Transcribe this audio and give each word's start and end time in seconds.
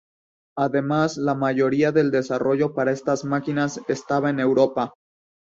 Además, 0.57 1.15
la 1.15 1.35
mayoría 1.35 1.91
del 1.91 2.09
desarrollo 2.09 2.73
para 2.73 2.89
estas 2.91 3.23
máquinas 3.23 3.79
estaba 3.87 4.31
en 4.31 4.39
Europa. 4.39 4.95